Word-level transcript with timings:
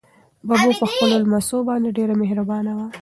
ببو 0.47 0.67
په 0.79 0.85
خپلو 0.91 1.15
لمسو 1.23 1.57
باندې 1.69 1.89
ډېره 1.97 2.13
مهربانه 2.21 2.71
وه. 2.77 2.87